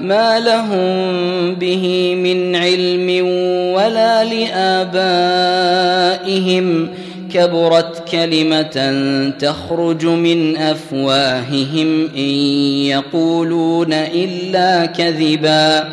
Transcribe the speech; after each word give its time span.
ما 0.00 0.40
لهم 0.40 1.54
به 1.54 2.14
من 2.14 2.56
علم 2.56 3.26
ولا 3.74 4.24
لآبائهم. 4.24 6.88
كبرت 7.34 8.08
كلمة 8.08 9.02
تخرج 9.38 10.06
من 10.06 10.56
أفواههم 10.56 12.08
إن 12.16 12.30
يقولون 12.86 13.92
إلا 13.92 14.86
كذبا. 14.86 15.88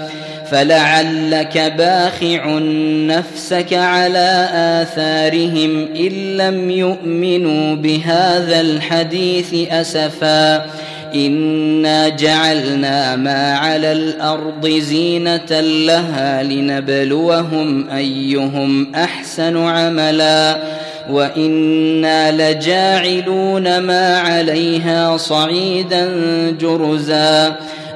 فلعلك 0.51 1.73
باخع 1.77 2.59
نفسك 3.07 3.73
على 3.73 4.49
آثارهم 4.53 5.87
إن 5.95 6.37
لم 6.37 6.71
يؤمنوا 6.71 7.75
بهذا 7.75 8.61
الحديث 8.61 9.53
أسفاً. 9.71 10.65
انا 11.15 12.09
جعلنا 12.09 13.15
ما 13.15 13.53
على 13.53 13.91
الأرض 13.91 14.67
زينه 14.67 15.59
لها 15.61 16.43
لنبلوهم 16.43 17.89
ايهم 17.89 18.95
احسن 18.95 19.57
عملا 19.57 20.57
وأنا 21.09 22.51
لجاعلون 22.51 23.79
ما 23.79 24.17
عليها 24.17 25.17
صعيدا 25.17 26.09
جرزا 26.61 27.55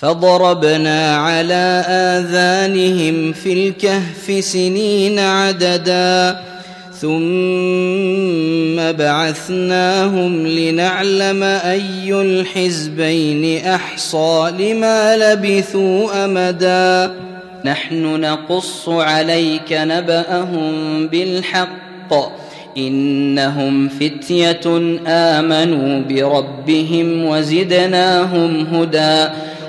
فضربنا 0.00 1.16
على 1.16 1.84
آذانهم 1.88 3.32
في 3.32 3.52
الكهف 3.52 4.44
سنين 4.44 5.18
عددا 5.18 6.40
ثم 7.00 8.92
بعثناهم 8.92 10.46
لنعلم 10.46 11.42
أي 11.42 12.12
الحزبين 12.12 13.66
أحصى 13.66 14.52
لما 14.58 15.16
لبثوا 15.16 16.24
أمدا. 16.24 17.14
نحن 17.64 18.20
نقص 18.20 18.88
عليك 18.88 19.72
نبأهم 19.72 21.06
بالحق 21.06 22.14
إنهم 22.76 23.88
فتية 23.88 24.96
آمنوا 25.06 26.00
بربهم 26.00 27.24
وزدناهم 27.24 28.66
هدى. 28.74 29.28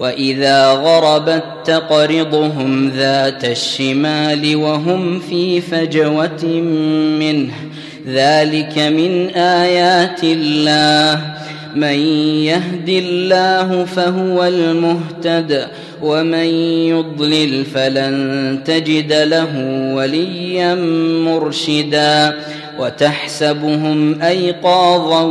واذا 0.00 0.70
غربت 0.70 1.44
تقرضهم 1.64 2.88
ذات 2.88 3.44
الشمال 3.44 4.56
وهم 4.56 5.18
في 5.18 5.60
فجوه 5.60 6.44
منه 7.20 7.52
ذلك 8.08 8.78
من 8.78 9.28
ايات 9.28 10.24
الله 10.24 11.20
من 11.74 11.98
يهد 12.44 12.88
الله 12.88 13.84
فهو 13.84 14.44
المهتد 14.44 15.68
ومن 16.02 16.44
يضلل 16.88 17.64
فلن 17.64 18.60
تجد 18.64 19.12
له 19.12 19.52
وليا 19.94 20.74
مرشدا 21.24 22.34
وتحسبهم 22.78 24.22
ايقاظا 24.22 25.22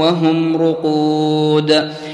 وهم 0.00 0.56
رقود 0.56 1.90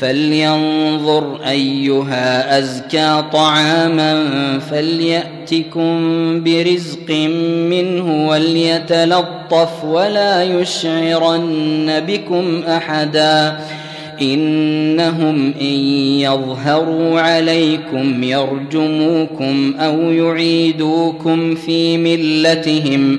فلينظر 0.00 1.40
أيها 1.48 2.58
أزكى 2.58 3.24
طعاما 3.32 4.28
فليأتكم 4.58 5.90
برزق 6.44 7.10
منه 7.70 8.28
وليتلطف 8.28 9.84
ولا 9.84 10.42
يشعرن 10.42 12.02
بكم 12.08 12.62
أحدا 12.68 13.60
إنهم 14.22 15.54
إن 15.60 15.78
يظهروا 16.20 17.20
عليكم 17.20 18.22
يرجموكم 18.22 19.74
أو 19.80 20.10
يعيدوكم 20.10 21.54
في 21.54 21.98
ملتهم 21.98 23.18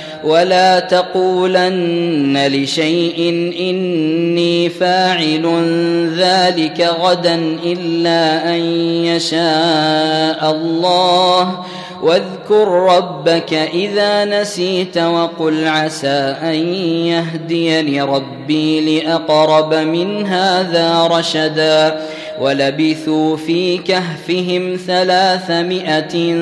ولا 0.23 0.79
تقولن 0.79 2.47
لشيء 2.47 3.29
إني 3.59 4.69
فاعل 4.69 5.45
ذلك 6.17 6.89
غدا 7.01 7.35
إلا 7.63 8.49
أن 8.55 8.59
يشاء 9.05 10.51
الله. 10.51 11.65
واذكر 12.03 12.67
ربك 12.67 13.53
إذا 13.53 14.25
نسيت 14.25 14.97
وقل 14.97 15.67
عسى 15.67 16.35
أن 16.43 16.73
يهديني 17.05 18.01
ربي 18.01 18.99
لأقرب 18.99 19.73
من 19.73 20.25
هذا 20.25 21.07
رشدا. 21.07 22.01
ولبثوا 22.41 23.37
في 23.37 23.77
كهفهم 23.77 24.77
ثلاثمائة 24.87 26.37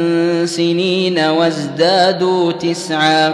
سنين 0.45 1.19
وازدادوا 1.19 2.51
تسعا. 2.51 3.33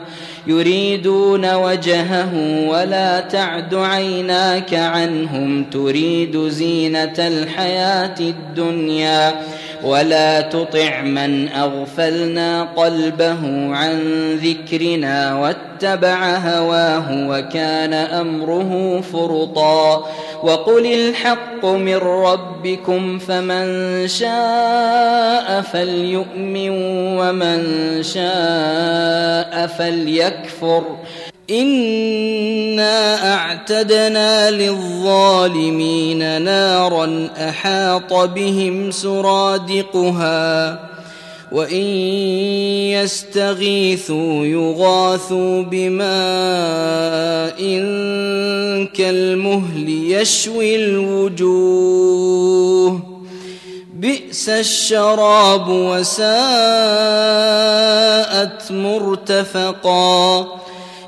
يريدون 0.47 1.53
وجهه 1.55 2.31
ولا 2.67 3.19
تعد 3.19 3.75
عيناك 3.75 4.73
عنهم 4.73 5.63
تريد 5.63 6.47
زينة 6.47 7.13
الحياة 7.19 8.15
الدنيا 8.19 9.33
ولا 9.83 10.41
تطع 10.41 11.01
من 11.01 11.49
أغفلنا 11.49 12.63
قلبه 12.63 13.75
عن 13.75 13.99
ذكرنا 14.35 15.35
واتبع 15.35 16.35
هواه 16.37 17.27
وكان 17.27 17.93
أمره 17.93 19.01
فرطا 19.13 20.07
وقل 20.43 20.85
الحق 20.85 21.65
من 21.65 21.95
ربكم 21.95 23.19
فمن 23.19 23.67
شاء 24.07 25.61
فليؤمن 25.61 26.69
ومن 27.19 27.63
شاء 28.03 29.67
فليكفر 29.67 30.30
انا 31.49 33.33
اعتدنا 33.33 34.51
للظالمين 34.51 36.41
نارا 36.41 37.29
احاط 37.37 38.13
بهم 38.13 38.91
سرادقها 38.91 40.79
وان 41.51 41.85
يستغيثوا 42.95 44.45
يغاثوا 44.45 45.61
بماء 45.61 46.01
كالمهل 48.93 49.89
يشوي 49.89 50.75
الوجوه 50.75 52.31
بئس 54.01 54.49
الشراب 54.49 55.69
وساءت 55.69 56.31
مرتفقا. 58.71 60.41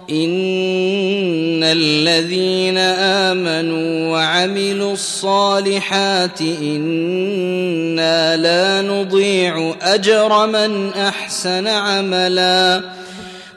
إن 0.10 1.64
الذين 1.64 2.78
آمنوا 2.78 4.12
وعملوا 4.12 4.94
الصالحات 4.94 6.42
إنا 6.42 8.38
لا 8.38 8.82
نضيع 8.82 9.76
أجر 9.82 10.48
من 10.48 10.94
أحسن 10.94 11.68
عملا. 11.68 12.82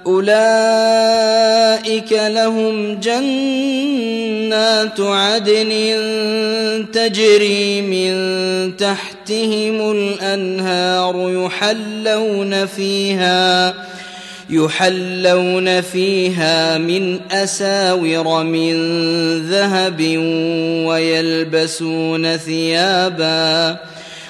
أولئك 0.07 2.13
لهم 2.13 3.01
جنات 3.01 5.01
عدن 5.01 5.73
تجري 6.93 7.83
من 7.83 8.17
تحتهم 8.77 9.91
الأنهار 9.91 11.47
يحلون 11.47 12.67
فيها 12.67 13.75
يحلون 14.51 15.81
فيها 15.81 16.79
من 16.79 17.21
أساور 17.31 18.45
من 18.45 18.75
ذهب 19.49 20.01
ويلبسون 20.87 22.37
ثيابا 22.37 23.77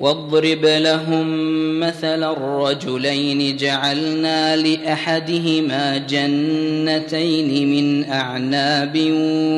واضرب 0.00 0.64
لهم 0.64 1.26
مثل 1.80 2.22
الرجلين 2.24 3.56
جعلنا 3.56 4.56
لأحدهما 4.56 5.98
جنتين 5.98 7.70
من 7.70 8.10
أعناب 8.12 8.98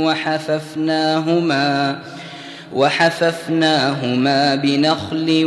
وحففناهما 0.06 1.98
وحففناهما 2.74 4.54
بنخل 4.54 5.42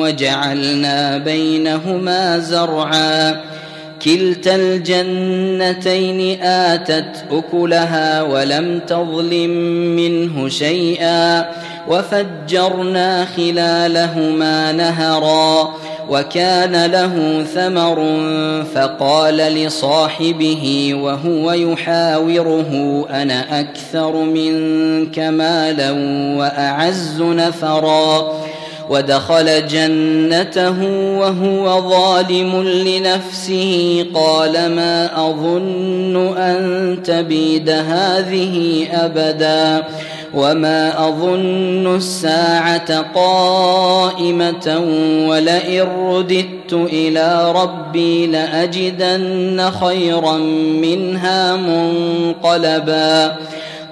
وجعلنا 0.00 1.18
بينهما 1.18 2.38
زرعا 2.38 3.40
كلتا 4.04 4.54
الجنتين 4.54 6.42
آتت 6.42 7.24
أكلها 7.30 8.22
ولم 8.22 8.80
تظلم 8.86 9.50
منه 9.96 10.48
شيئا 10.48 11.48
وفجرنا 11.88 13.24
خلالهما 13.24 14.72
نهرا 14.72 15.74
وكان 16.10 16.86
له 16.86 17.44
ثمر 17.54 18.20
فقال 18.74 19.36
لصاحبه 19.36 20.94
وهو 20.94 21.52
يحاوره 21.52 23.04
أنا 23.10 23.60
أكثر 23.60 24.12
منك 24.12 25.18
مالا 25.18 25.90
وأعز 26.38 27.22
نفرا 27.22 28.32
ودخل 28.90 29.66
جنته 29.66 30.82
وهو 31.18 31.90
ظالم 31.90 32.62
لنفسه. 32.62 34.06
قال 34.14 34.52
ما 34.52 35.28
أظن 35.30 36.36
أن 36.36 36.98
تبيد 37.02 37.70
هذه 37.70 38.86
أبدا 38.92 39.84
وما 40.34 41.08
أظن 41.08 41.96
الساعة 41.96 43.12
قائمة 43.14 44.84
ولئن 45.28 45.82
رددت 45.82 46.72
إلى 46.72 47.52
ربي 47.52 48.26
لأجدن 48.26 49.70
خيرا 49.70 50.36
منها 50.82 51.56
منقلبا. 51.56 53.36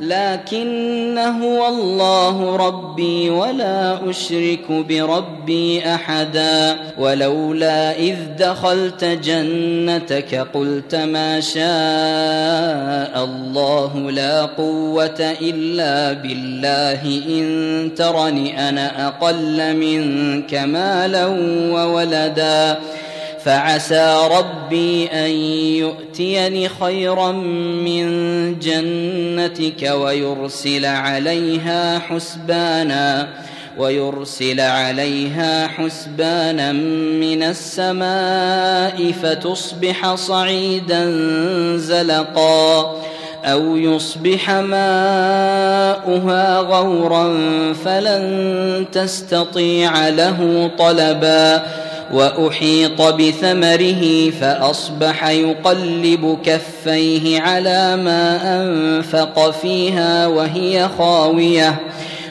لكن 0.00 1.18
هو 1.18 1.68
الله 1.68 2.56
ربي 2.56 3.30
ولا 3.30 4.10
أشرك 4.10 4.70
بربي 4.70 5.94
أحدا 5.94 6.76
ولولا 6.98 7.98
إذ 7.98 8.16
دخلت 8.38 9.04
جنتك 9.04 10.34
قلت 10.54 10.94
ما 10.94 11.40
شاء 11.40 11.64
الله 13.24 14.10
لا 14.10 14.44
قوة 14.44 15.36
إلا 15.40 16.12
بالله 16.12 17.02
إن 17.28 17.90
ترني 17.96 18.68
أنا 18.68 19.08
أقل 19.08 19.76
منك 19.76 20.54
مالا 20.54 21.26
وولدا 21.72 22.78
فعسى 23.44 24.28
ربي 24.30 25.06
أن 25.06 25.30
يؤتيني 25.80 26.68
خيرا 26.68 27.32
من 27.32 28.08
جنتك 28.58 29.90
ويرسل 29.94 30.84
عليها 30.86 31.98
حسبانا 31.98 33.28
ويرسل 33.78 34.60
عليها 34.60 35.66
حسبانا 35.66 36.72
من 36.72 37.42
السماء 37.42 39.12
فتصبح 39.22 40.14
صعيدا 40.14 41.10
زلقا 41.76 42.96
أو 43.44 43.76
يصبح 43.76 44.50
ماؤها 44.50 45.98
غورا 46.58 47.34
فلن 47.84 48.86
تستطيع 48.92 50.08
له 50.08 50.70
طلبا 50.78 51.62
وأحيط 52.12 53.02
بثمره 53.02 54.30
فأصبح 54.30 55.28
يقلب 55.28 56.38
كفيه 56.44 57.40
على 57.40 57.96
ما 57.96 58.40
أنفق 58.62 59.50
فيها 59.50 60.26
وهي 60.26 60.88
خاوية 60.98 61.80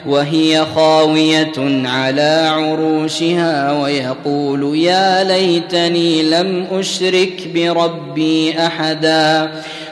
وهي 0.06 0.66
خاوية 0.74 1.86
على 1.88 2.50
عروشها 2.52 3.72
ويقول 3.82 4.76
يا 4.76 5.24
ليتني 5.24 6.22
لم 6.22 6.66
أشرك 6.72 7.48
بربي 7.54 8.58
أحدا. 8.66 9.50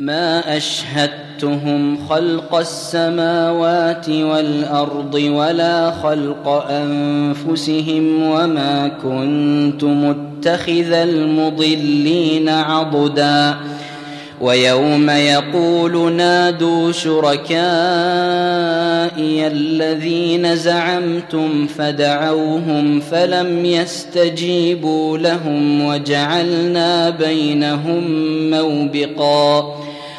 ما 0.00 0.56
أشهدتهم 0.56 2.08
خلق 2.08 2.54
السماوات 2.54 4.08
والأرض 4.08 5.14
ولا 5.14 5.90
خلق 5.90 6.48
أنفسهم 6.70 8.22
وما 8.22 8.88
كنت 9.02 9.84
متخذ 9.84 10.92
المضلين 10.92 12.48
عضدا. 12.48 13.54
ويوم 14.40 15.10
يقول 15.10 16.12
نادوا 16.12 16.92
شركائي 16.92 17.48
الذين 19.46 20.56
زعمتم 20.56 21.66
فدعوهم 21.66 23.00
فلم 23.00 23.64
يستجيبوا 23.64 25.18
لهم 25.18 25.84
وجعلنا 25.84 27.10
بينهم 27.10 28.04
موبقا. 28.50 29.87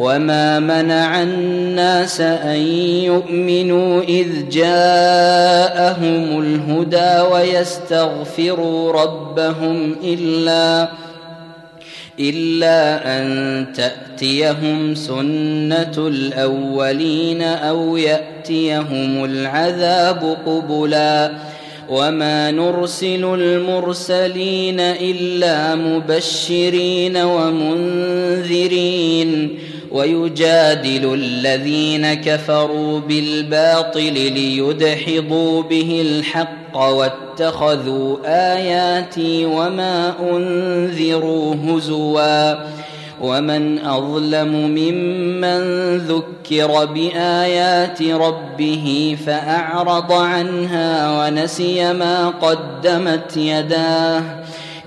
وما 0.00 0.60
منع 0.60 1.22
الناس 1.22 2.20
ان 2.20 2.60
يؤمنوا 3.04 4.02
اذ 4.02 4.48
جاءهم 4.48 6.40
الهدى 6.40 7.20
ويستغفروا 7.32 8.92
ربهم 8.92 9.96
الا 10.04 10.88
الا 12.20 13.18
ان 13.20 13.66
تاتيهم 13.72 14.94
سنه 14.94 15.94
الاولين 15.98 17.42
أو 17.42 17.96
ياتيهم 17.96 19.24
العذاب 19.24 20.36
قبلا 20.46 21.32
وما 21.88 22.50
نرسل 22.50 23.24
المرسلين 23.24 24.80
الا 24.80 25.74
مبشرين 25.74 27.16
ومنذرين 27.16 28.70
ويجادل 29.92 31.14
الذين 31.14 32.14
كفروا 32.14 33.00
بالباطل 33.00 34.12
ليدحضوا 34.12 35.62
به 35.62 36.00
الحق 36.06 36.76
واتخذوا 36.76 38.16
آياتي 38.24 39.46
وما 39.46 40.14
أنذروا 40.32 41.54
هزوا 41.54 42.54
ومن 43.20 43.78
أظلم 43.78 44.48
ممن 44.48 45.96
ذكر 45.98 46.84
بآيات 46.84 48.02
ربه 48.02 49.16
فأعرض 49.26 50.12
عنها 50.12 51.20
ونسي 51.20 51.92
ما 51.92 52.28
قدمت 52.28 53.36
يداه 53.36 54.22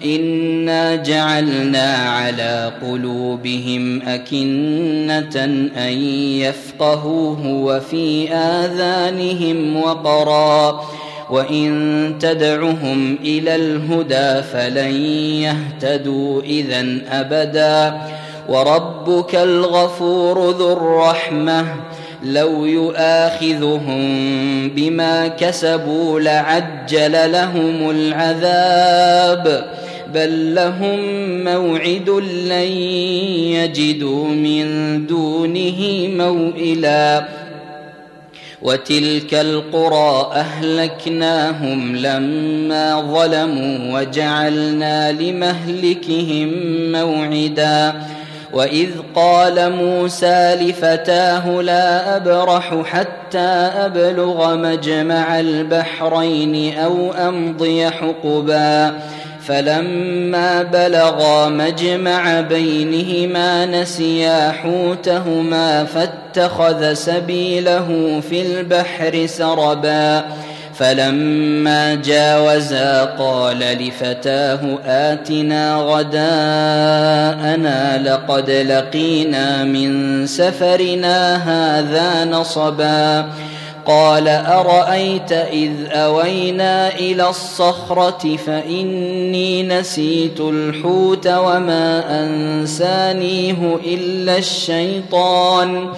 انا 0.06 0.96
جعلنا 0.96 1.96
على 1.96 2.72
قلوبهم 2.82 4.02
اكنه 4.02 5.44
ان 5.78 5.94
يفقهوه 6.40 7.48
وفي 7.48 8.34
اذانهم 8.34 9.78
وقرا 9.78 10.84
وان 11.30 12.16
تدعهم 12.20 13.18
إلى 13.24 13.56
الهدى 13.56 14.44
فلن 14.44 14.96
يهتدوا 15.42 16.42
اذا 16.42 16.98
ابدا 17.12 18.02
وربك 18.50 19.36
الغفور 19.36 20.52
ذو 20.52 20.74
الرحمه 20.74 21.66
لو 22.24 22.66
يؤاخذهم 22.66 24.04
بما 24.70 25.28
كسبوا 25.28 26.20
لعجل 26.20 27.32
لهم 27.32 27.90
العذاب 27.90 29.66
بل 30.14 30.56
لهم 30.56 31.00
موعد 31.44 32.10
لن 32.50 32.72
يجدوا 33.54 34.28
من 34.28 34.68
دونه 35.08 36.08
موئلا 36.08 37.28
وتلك 38.62 39.34
القرى 39.34 40.32
اهلكناهم 40.34 41.96
لما 41.96 43.02
ظلموا 43.02 44.00
وجعلنا 44.00 45.12
لمهلكهم 45.12 46.52
موعدا 46.92 47.94
واذ 48.54 48.90
قال 49.16 49.76
موسى 49.76 50.56
لفتاه 50.62 51.62
لا 51.62 52.16
ابرح 52.16 52.82
حتى 52.86 53.50
ابلغ 53.86 54.56
مجمع 54.56 55.40
البحرين 55.40 56.78
أو 56.78 57.12
امضي 57.12 57.90
حقبا 57.90 58.94
فلما 59.48 60.64
بلغا 60.64 61.50
مجمع 61.50 62.42
بينهما 62.42 63.66
نسيا 63.66 64.52
حوتهما 64.52 65.84
فاتخذ 65.84 66.94
سبيله 66.94 68.22
في 68.30 68.42
البحر 68.42 69.26
سربا. 69.26 70.24
فلما 70.76 71.96
جاوزا 71.96 73.04
قال 73.04 73.60
لفتاه 73.60 74.60
آتنا 74.86 75.76
غداءنا 75.76 76.98
لقد 78.04 78.50
لقينا 78.50 79.64
من 79.64 80.28
سفرنا 80.28 81.36
هذا 81.36 82.26
نصبا. 82.26 83.26
قال 83.86 84.28
أرأيت 84.28 85.32
إذ 85.32 85.72
أوينا 85.92 86.96
إلى 86.96 87.30
الصخرة 87.30 88.38
فإني 88.46 89.64
نسيت 89.64 90.40
الحوت 90.40 91.28
وما 91.28 92.04
أنسانيه 92.24 93.80
إلا 93.86 94.38
الشيطان 94.38 95.90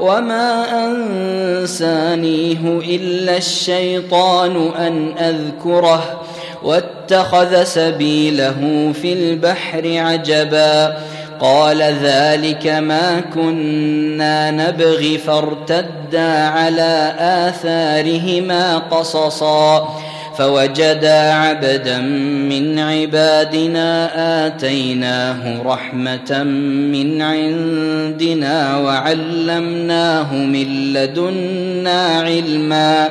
وما 0.00 0.64
أنسانيه 0.86 2.60
إلا 2.64 3.36
الشيطان 3.36 4.68
أن 4.78 5.12
أذكره 5.18 6.20
واتخذ 6.62 7.64
سبيله 7.64 8.92
في 9.02 9.12
البحر 9.12 9.98
عجبا 9.98 10.96
قال 11.40 11.82
ذلك 11.82 12.66
ما 12.66 13.20
كنا 13.34 14.50
نبغي 14.50 15.18
فارتدا 15.18 16.48
على 16.48 17.14
آثارهما 17.18 18.78
قصصا 18.78 19.88
فوجدا 20.38 21.32
عبدا 21.32 21.98
من 22.50 22.78
عبادنا 22.78 24.10
آتيناه 24.46 25.62
رحمة 25.62 26.42
من 26.92 27.22
عندنا 27.22 28.76
وعلمناه 28.76 30.34
من 30.34 30.92
لدنا 30.92 32.20
علما 32.20 33.10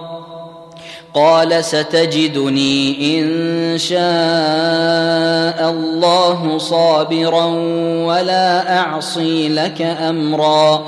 قال 1.13 1.65
ستجدني 1.65 3.19
إن 3.19 3.77
شاء 3.77 3.99
الله 5.69 6.57
صابرا 6.57 7.45
ولا 8.05 8.79
أعصي 8.79 9.49
لك 9.49 9.81
أمرا. 9.81 10.85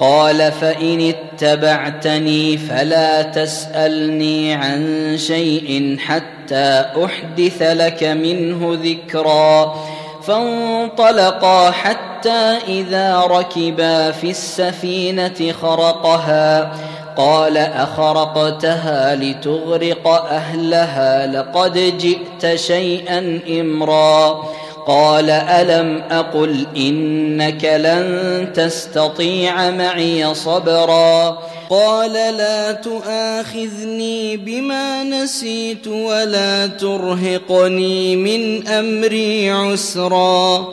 قال 0.00 0.52
فإن 0.52 1.14
اتبعتني 1.14 2.58
فلا 2.58 3.22
تسألني 3.22 4.54
عن 4.54 5.14
شيء 5.18 5.96
حتى 5.98 6.84
أحدث 7.04 7.62
لك 7.62 8.04
منه 8.04 8.78
ذكرا. 8.82 9.74
فانطلقا 10.22 11.70
حتى 11.70 12.56
إذا 12.68 13.20
ركبا 13.20 14.10
في 14.10 14.30
السفينة 14.30 15.52
خرقها. 15.62 16.72
قال 17.16 17.56
أخرقتها 17.56 19.16
لتغرق 19.16 20.08
أهلها 20.08 21.26
لقد 21.26 21.98
جئت 21.98 22.56
شيئا 22.56 23.40
إمرا. 23.60 24.44
قال 24.86 25.30
ألم 25.30 26.02
أقل 26.10 26.66
إنك 26.76 27.64
لن 27.64 28.48
تستطيع 28.54 29.70
معي 29.70 30.34
صبرا. 30.34 31.38
قال 31.70 32.12
لا 32.12 32.72
تؤاخذني 32.72 34.36
بما 34.36 35.04
نسيت 35.04 35.88
ولا 35.88 36.66
ترهقني 36.66 38.16
من 38.16 38.68
أمري 38.68 39.50
عسرا. 39.50 40.68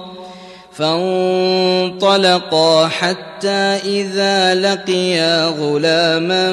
فانطلقا 0.77 2.71
حتى 2.87 3.79
إذا 3.85 4.55
لقيا 4.55 5.45
غلاما 5.45 6.47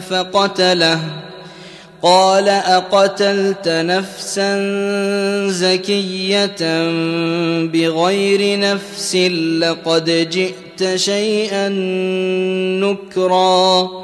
فقتله. 0.00 1.00
قال 2.02 2.48
أقتلت 2.48 3.68
نفسا 3.68 4.58
زكية 5.48 6.56
بغير 7.66 8.58
نفس 8.60 9.16
لقد 9.60 10.28
جئت 10.30 10.96
شيئا 10.96 11.68
نكرا. 12.80 14.03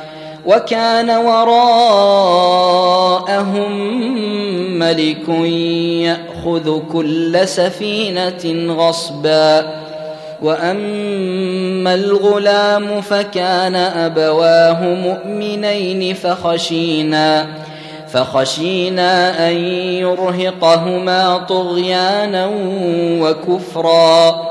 وكان 0.45 1.09
وراءهم 1.09 1.71
ملك 4.79 5.29
يأخذ 6.03 6.79
كل 6.93 7.47
سفينة 7.47 8.73
غصبا. 8.73 9.81
وأما 10.41 11.93
الغلام 11.93 13.01
فكان 13.01 13.75
أبواه 13.75 14.83
مؤمنين 14.83 16.13
فخشينا 16.13 17.47
فخشينا 18.13 19.47
أن 19.49 19.55
يرهقهما 19.77 21.37
طغيانا 21.37 22.51
وكفرا. 23.21 24.50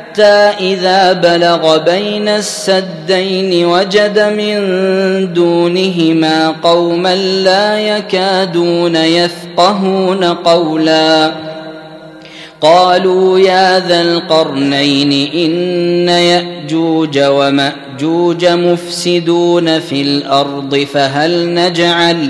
إذا 0.59 1.13
بلغ 1.13 1.77
بين 1.77 2.27
السدين 2.27 3.65
وجد 3.65 4.19
من 4.19 5.33
دونهما 5.33 6.55
قوما 6.63 7.15
لا 7.15 7.79
يكادون 7.79 8.95
يفقهون 8.95 10.23
قولا. 10.23 11.31
قالوا 12.61 13.39
يا 13.39 13.79
ذا 13.79 14.01
القرنين 14.01 15.11
إن 15.33 16.09
يأجوج 16.09 17.19
ومأجوج 17.19 18.45
مفسدون 18.45 19.79
في 19.79 20.01
الأرض 20.01 20.87
فهل 20.93 21.53
نجعل 21.53 22.29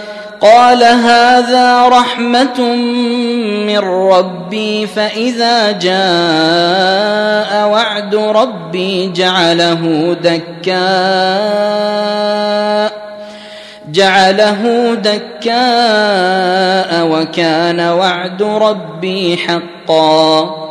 قال 0.41 0.83
هذا 0.83 1.87
رحمة 1.87 2.61
من 3.65 3.77
ربي 3.79 4.87
فإذا 4.87 5.71
جاء 5.71 7.67
وعد 7.69 8.15
ربي 8.15 9.07
جعله 9.07 10.15
دكاء 10.23 11.61
جعله 13.91 14.93
دكاء 14.95 15.51
وكان 17.07 17.79
وعد 17.79 18.43
ربي 18.43 19.37
حقا. 19.37 20.70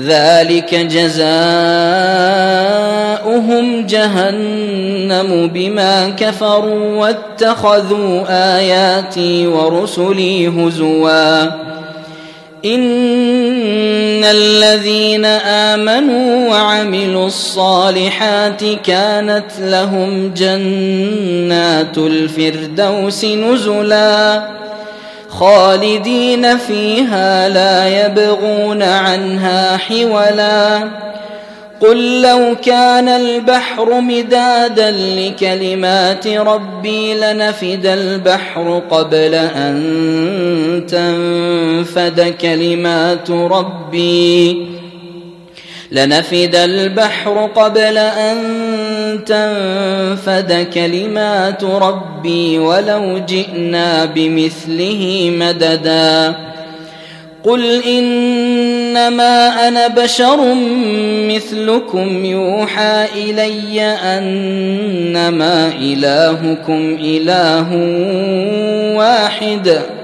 ذلك 0.00 0.74
جزاؤهم 0.74 1.16
جهنم 3.86 5.50
بما 5.54 6.08
كفروا 6.08 6.96
واتخذوا 6.96 8.24
آياتي 8.56 9.46
ورسلي 9.46 10.48
هزوا. 10.48 11.42
إن 12.64 14.24
الذين 14.24 15.24
آمنوا 15.24 16.50
وعملوا 16.50 17.26
الصالحات 17.26 18.64
كانت 18.84 19.50
لهم 19.60 20.34
جنات 20.36 21.98
الفردوس 21.98 23.24
نزلا. 23.24 24.42
خالدين 25.38 26.58
فيها 26.58 27.48
لا 27.48 28.06
يبغون 28.06 28.82
عنها 28.82 29.76
حولا. 29.76 30.88
قل 31.80 32.22
لو 32.22 32.56
كان 32.64 33.08
البحر 33.08 34.00
مدادا 34.00 34.90
لكلمات 34.90 36.26
ربي 36.26 37.14
لنفد 37.14 37.86
البحر 37.86 38.82
قبل 38.90 39.34
أن 39.34 40.84
تنفد 40.88 42.34
كلمات 42.40 43.30
ربي. 43.30 44.77
لنفد 45.92 46.54
البحر 46.54 47.50
قبل 47.54 47.98
أن 47.98 48.38
تنفد 49.26 50.66
كلمات 50.74 51.64
ربي 51.64 52.58
ولو 52.58 53.18
جئنا 53.18 54.04
بمثله 54.04 55.32
مددا. 55.38 56.34
قل 57.44 57.82
إنما 57.82 59.68
أنا 59.68 59.86
بشر 59.86 60.54
مثلكم 61.28 62.24
يوحى 62.24 63.04
إلي 63.16 63.80
أنما 63.82 65.72
إلهكم 65.80 66.98
إله 67.00 67.68
واحد. 68.96 69.97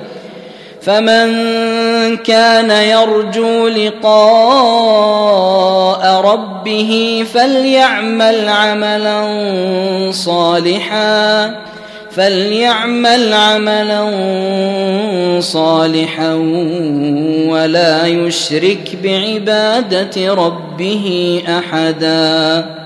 فمن 0.86 2.16
كان 2.16 2.70
يرجو 2.70 3.68
لقاء 3.68 4.04
ربه 6.20 7.24
فليعمل 7.34 8.48
عملا 8.48 9.20
صالحا 10.10 11.54
فليعمل 12.10 13.32
عملا 13.32 14.10
صالحا 15.40 16.34
ولا 17.48 18.06
يشرك 18.06 18.98
بعبادة 19.02 20.34
ربه 20.34 21.42
أحدا. 21.48 22.83